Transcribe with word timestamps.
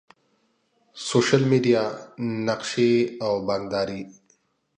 سوشل 1.07 1.43
میډیا، 1.51 1.83
نقشي 2.47 2.91
او 3.25 3.33
بانکداری 3.47 4.01